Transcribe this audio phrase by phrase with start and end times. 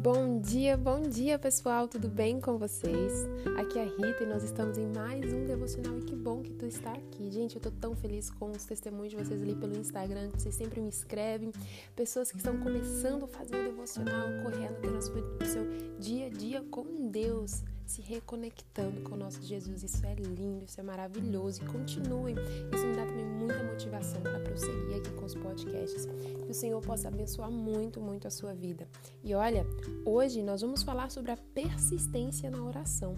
[0.00, 3.26] Bom dia, bom dia pessoal, tudo bem com vocês?
[3.58, 6.52] Aqui é a Rita e nós estamos em mais um devocional e que bom que
[6.52, 7.28] tu está aqui.
[7.32, 10.54] Gente, eu tô tão feliz com os testemunhos de vocês ali pelo Instagram, que vocês
[10.54, 11.50] sempre me escrevem,
[11.96, 15.66] pessoas que estão começando a fazer o devocional, correndo pelo seu
[15.98, 19.82] dia a dia com Deus se reconectando com o nosso Jesus.
[19.82, 21.62] Isso é lindo, isso é maravilhoso.
[21.62, 22.36] E continuem.
[22.72, 26.04] Isso me dá também muita motivação para prosseguir aqui com os podcasts.
[26.04, 28.86] Que o Senhor possa abençoar muito, muito a sua vida.
[29.24, 29.66] E olha,
[30.04, 33.16] hoje nós vamos falar sobre a persistência na oração,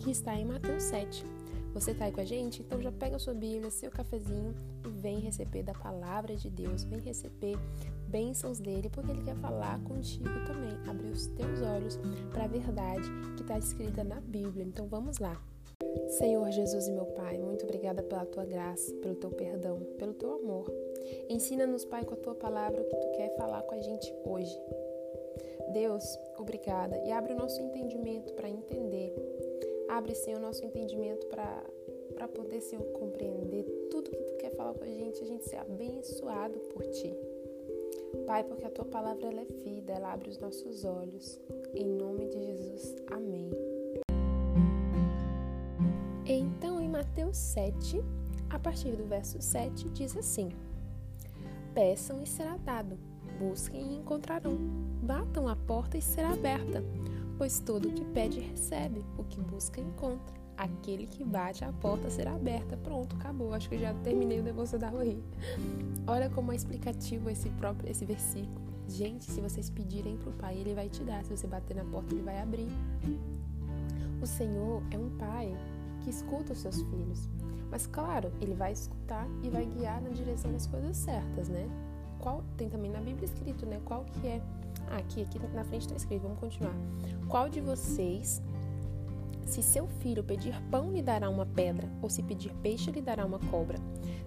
[0.00, 1.24] que está em Mateus 7.
[1.72, 2.60] Você está aí com a gente?
[2.60, 4.52] Então já pega a sua Bíblia, seu cafezinho
[4.84, 7.56] e vem receber da palavra de Deus, vem receber
[8.08, 10.72] bênçãos dele, porque ele quer falar contigo também.
[10.88, 11.98] Abrir os teus olhos
[12.30, 14.64] para a verdade que está escrita na Bíblia.
[14.64, 15.40] Então vamos lá.
[16.08, 20.32] Senhor Jesus e meu Pai, muito obrigada pela tua graça, pelo teu perdão, pelo teu
[20.34, 20.72] amor.
[21.28, 24.58] Ensina-nos, Pai, com a tua palavra o que tu quer falar com a gente hoje.
[25.72, 29.14] Deus, obrigada e abre o nosso entendimento para entender.
[29.88, 34.84] Abre, Senhor, o nosso entendimento para poder, Senhor, compreender tudo que tu quer falar com
[34.84, 37.14] a gente, a gente ser abençoado por ti.
[38.28, 41.40] Pai, porque a tua palavra é vida, ela abre os nossos olhos.
[41.74, 42.94] Em nome de Jesus.
[43.10, 43.48] Amém.
[46.26, 48.04] Então, em Mateus 7,
[48.50, 50.50] a partir do verso 7, diz assim:
[51.72, 52.98] Peçam e será dado,
[53.38, 54.58] busquem e encontrarão,
[55.02, 56.84] batam a porta e será aberta,
[57.38, 62.10] pois todo o que pede recebe, o que busca encontra aquele que bate, a porta
[62.10, 62.76] será aberta.
[62.76, 63.54] Pronto, acabou.
[63.54, 65.22] Acho que já terminei o devocional aí.
[66.06, 68.66] Olha como é explicativo esse próprio esse versículo.
[68.88, 71.24] Gente, se vocês pedirem para o Pai, Ele vai te dar.
[71.24, 72.68] Se você bater na porta, Ele vai abrir.
[74.20, 75.54] O Senhor é um Pai
[76.00, 77.28] que escuta os seus filhos.
[77.70, 81.68] Mas claro, Ele vai escutar e vai guiar na direção das coisas certas, né?
[82.18, 83.80] Qual tem também na Bíblia escrito, né?
[83.84, 84.42] Qual que é?
[84.90, 86.22] Ah, aqui, aqui na frente está escrito.
[86.22, 86.74] Vamos continuar.
[87.28, 88.42] Qual de vocês
[89.48, 93.24] se seu filho pedir pão, lhe dará uma pedra, ou se pedir peixe, lhe dará
[93.24, 93.78] uma cobra.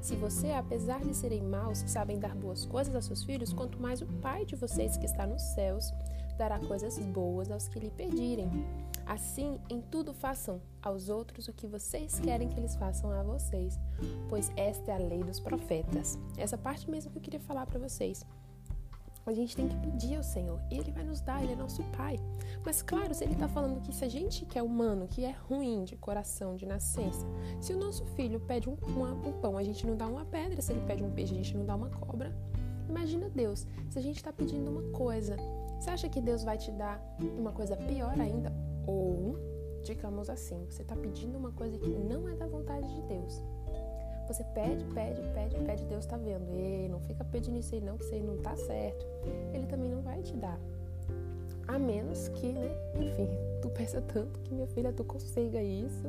[0.02, 4.02] Se você, apesar de serem maus, sabem dar boas coisas a seus filhos, quanto mais
[4.02, 5.94] o Pai de vocês que está nos céus
[6.38, 8.50] dará coisas boas aos que lhe pedirem.
[9.06, 13.80] Assim, em tudo façam aos outros o que vocês querem que eles façam a vocês,
[14.28, 16.18] pois esta é a lei dos profetas.
[16.38, 18.26] Essa parte mesmo que eu queria falar para vocês.
[19.26, 21.84] A gente tem que pedir ao Senhor e Ele vai nos dar, Ele é nosso
[21.96, 22.18] Pai.
[22.66, 25.36] Mas, claro, se Ele está falando que se a gente que é humano, que é
[25.48, 27.26] ruim de coração, de nascença,
[27.60, 30.72] se o nosso filho pede um, um pão, a gente não dá uma pedra, se
[30.72, 32.36] ele pede um peixe, a gente não dá uma cobra.
[32.90, 35.38] Imagina Deus, se a gente está pedindo uma coisa,
[35.80, 37.02] você acha que Deus vai te dar
[37.38, 38.52] uma coisa pior ainda?
[38.86, 39.38] Ou,
[39.84, 43.42] digamos assim, você está pedindo uma coisa que não é da vontade de Deus.
[44.32, 46.50] Você pede, pede, pede, pede, Deus tá vendo.
[46.54, 49.06] Ei, não fica pedindo isso aí não, que isso aí não tá certo.
[49.54, 50.58] Ele também não vai te dar.
[51.68, 53.28] A menos que, né, enfim,
[53.62, 56.08] tu peça tanto que minha filha, tu consiga isso.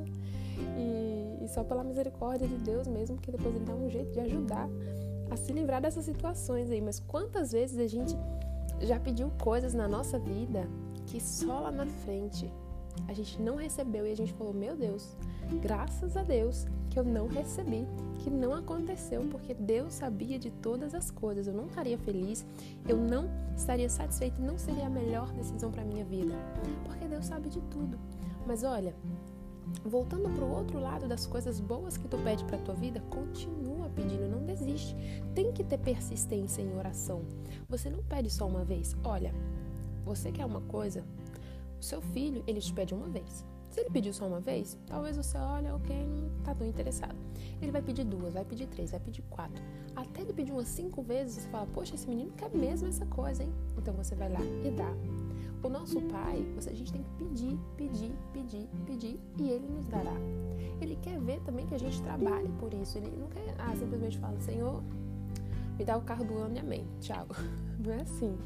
[0.78, 4.20] E, e só pela misericórdia de Deus mesmo, que depois ele dá um jeito de
[4.20, 4.68] ajudar
[5.28, 6.80] a se livrar dessas situações aí.
[6.80, 8.16] Mas quantas vezes a gente
[8.80, 10.68] já pediu coisas na nossa vida
[11.06, 12.48] que só lá na frente
[13.08, 15.16] a gente não recebeu e a gente falou: Meu Deus,
[15.60, 17.86] graças a Deus que eu não recebi,
[18.18, 21.46] que não aconteceu, porque Deus sabia de todas as coisas.
[21.46, 22.44] Eu não estaria feliz,
[22.86, 26.34] eu não estaria satisfeita e não seria a melhor decisão para minha vida,
[26.84, 27.98] porque Deus sabe de tudo.
[28.46, 28.94] Mas olha,
[29.84, 33.88] voltando para o outro lado das coisas boas que tu pede para tua vida, continua
[33.90, 34.94] pedindo, não desiste.
[35.34, 37.22] Tem que ter persistência em oração.
[37.68, 38.96] Você não pede só uma vez.
[39.02, 39.34] Olha,
[40.04, 41.04] você quer uma coisa,
[41.82, 43.44] o seu filho, ele te pede uma vez.
[43.68, 47.16] Se ele pediu só uma vez, talvez você olha, ok, não tá tão interessado.
[47.60, 49.60] Ele vai pedir duas, vai pedir três, vai pedir quatro.
[49.96, 53.42] Até ele pedir umas cinco vezes, você fala, poxa, esse menino quer mesmo essa coisa,
[53.42, 53.52] hein?
[53.76, 54.94] Então você vai lá e dá.
[55.62, 60.14] O nosso pai, a gente tem que pedir, pedir, pedir, pedir e ele nos dará.
[60.80, 62.98] Ele quer ver também que a gente trabalhe por isso.
[62.98, 64.82] Ele não quer ah, simplesmente fala, Senhor,
[65.78, 66.86] me dá o carro do ano e amém.
[67.00, 67.26] Tchau.
[67.78, 68.36] Não é assim.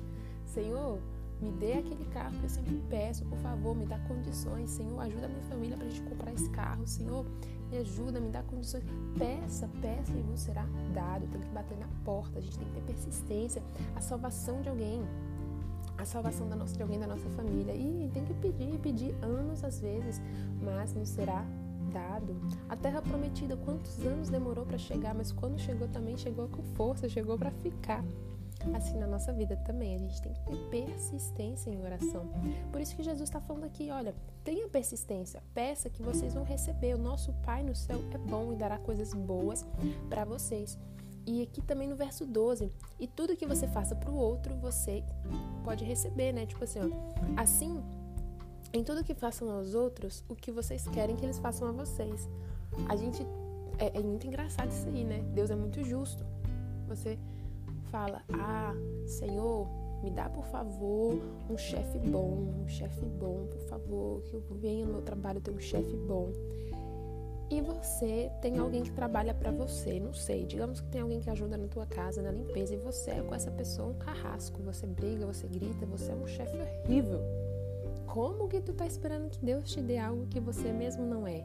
[0.47, 1.01] Senhor,
[1.41, 4.71] me dê aquele carro que eu sempre peço, por favor, me dá condições.
[4.71, 6.87] Senhor, ajuda a minha família para a gente comprar esse carro.
[6.87, 7.27] Senhor,
[7.71, 8.85] me ajuda, me dá condições.
[9.19, 11.27] Peça, peça e vos será dado.
[11.27, 13.63] Tem que bater na porta, a gente tem que ter persistência.
[13.95, 15.03] A salvação de alguém,
[15.99, 17.75] a salvação da nossa, de alguém da nossa família.
[17.75, 20.23] E tem que pedir, pedir anos às vezes,
[20.63, 21.45] mas nos será
[21.93, 22.35] dado.
[22.69, 27.09] A terra prometida, quantos anos demorou para chegar, mas quando chegou também chegou com força,
[27.09, 28.03] chegou para ficar
[28.75, 29.95] assim na nossa vida também.
[29.95, 32.29] A gente tem que ter persistência em oração.
[32.71, 34.15] Por isso que Jesus está falando aqui: olha,
[34.45, 36.95] tenha persistência, peça que vocês vão receber.
[36.95, 39.67] O nosso Pai no céu é bom e dará coisas boas
[40.09, 40.79] para vocês.
[41.27, 42.71] E aqui também no verso 12,
[43.01, 45.03] e tudo que você faça para o outro, você
[45.65, 46.47] pode receber, né?
[46.47, 47.83] Tipo assim, ó, assim,
[48.73, 52.29] em tudo que façam aos outros, o que vocês querem que eles façam a vocês.
[52.89, 53.27] A gente
[53.79, 55.21] é, é muito engraçado isso aí, né?
[55.35, 56.25] Deus é muito justo.
[56.87, 57.19] Você
[57.91, 58.75] fala: "Ah,
[59.07, 59.69] Senhor,
[60.03, 61.19] me dá, por favor,
[61.49, 65.51] um chefe bom, um chefe bom, por favor, que eu venha no meu trabalho ter
[65.51, 66.33] um chefe bom.
[67.49, 71.31] E você tem alguém que trabalha para você, não sei, digamos que tem alguém que
[71.31, 74.85] ajuda na tua casa, na limpeza, e você é com essa pessoa um carrasco, você
[74.85, 77.21] briga, você grita, você é um chefe horrível.
[78.05, 81.45] Como que tu tá esperando que Deus te dê algo que você mesmo não é?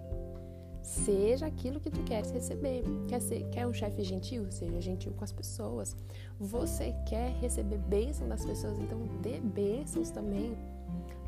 [0.91, 2.83] Seja aquilo que tu queres receber.
[3.07, 4.51] Quer, ser, quer um chefe gentil?
[4.51, 5.95] Seja gentil com as pessoas.
[6.38, 10.53] Você quer receber bênção das pessoas, então dê bênçãos também.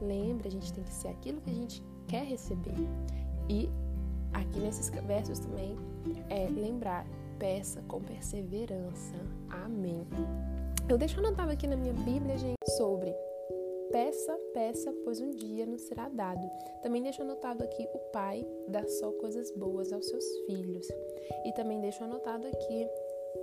[0.02, 2.76] Lembre, a gente tem que ser aquilo que a gente quer receber.
[3.48, 3.70] E
[4.34, 5.78] aqui nesses versos também
[6.30, 7.08] é lembrar,
[7.40, 9.16] peça com perseverança.
[9.50, 10.06] Amém.
[10.90, 13.16] Eu deixo anotado aqui na minha Bíblia, gente, sobre
[13.94, 16.50] Peça, peça, pois um dia nos será dado.
[16.82, 20.88] Também deixo anotado aqui: o pai dá só coisas boas aos seus filhos.
[21.46, 22.88] E também deixo anotado aqui: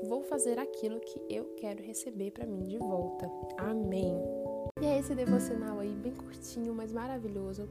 [0.03, 3.31] vou fazer aquilo que eu quero receber para mim de volta.
[3.59, 4.13] Amém.
[4.83, 7.69] E é esse devocional aí, bem curtinho, mas maravilhoso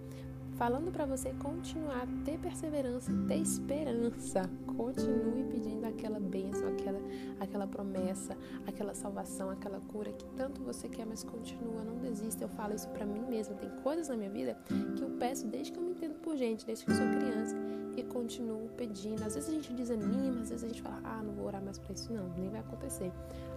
[0.60, 4.50] falando para você continuar, ter perseverança, ter esperança.
[4.76, 7.00] Continue pedindo aquela bênção, aquela,
[7.40, 12.44] aquela promessa, aquela salvação, aquela cura que tanto você quer, mas continua, não desista.
[12.44, 13.56] Eu falo isso para mim mesma.
[13.56, 14.58] Tem coisas na minha vida
[14.98, 17.56] que eu peço desde que eu me entendo por gente, desde que eu sou criança
[17.96, 19.24] e continuo pedindo.
[19.24, 21.78] Às vezes a gente desanima, às vezes a gente fala, ah, não vou orar mais
[21.80, 23.12] para isso, não, nem vai acontecer.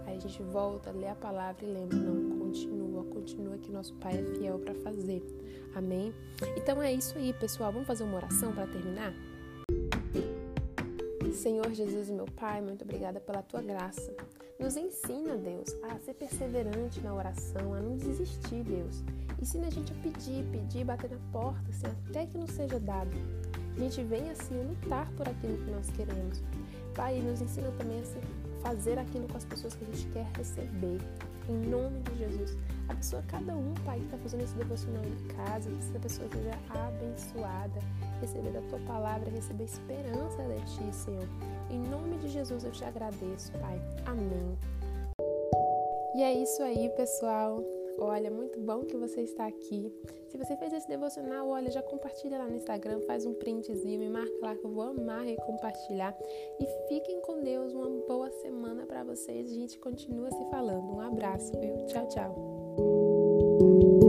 [0.07, 2.92] Aí a gente volta, lê a palavra e lembra, não, continua,
[3.23, 5.23] continua que nosso Pai é fiel para fazer.
[5.77, 6.13] Amém?
[6.57, 7.73] Então é isso aí, pessoal.
[7.73, 9.15] Vamos fazer uma oração para terminar?
[11.33, 14.15] Senhor Jesus, meu Pai, muito obrigada pela tua graça.
[14.59, 19.03] Nos ensina, Deus, a ser perseverante na oração, a não desistir, Deus.
[19.41, 23.11] Ensina a gente a pedir, pedir, bater na porta, assim, até que não seja dado.
[23.77, 26.43] A gente venha assim lutar por aquilo que nós queremos.
[26.95, 31.01] Pai, nos ensina também a fazer aquilo com as pessoas que a gente quer receber.
[31.49, 32.57] Em nome de Jesus.
[32.89, 36.29] A pessoa, cada um, Pai, que está fazendo esse devocional em casa, que essa pessoa
[36.29, 37.81] seja abençoada,
[38.21, 41.29] receber da tua palavra, receber esperança de ti, Senhor.
[41.71, 43.81] Em nome de Jesus eu te agradeço, Pai.
[44.07, 44.59] Amém.
[46.15, 47.63] E é isso aí, pessoal.
[47.99, 49.93] Olha, muito bom que você está aqui.
[50.29, 54.09] Se você fez esse devocional, olha, já compartilha lá no Instagram, faz um printzinho, me
[54.09, 56.17] marca lá que eu vou amar e compartilhar.
[56.59, 59.51] E fiquem com Deus, uma boa semana para vocês.
[59.51, 60.95] A gente continua se falando.
[60.95, 61.87] Um abraço, viu?
[61.87, 64.02] Tchau, tchau.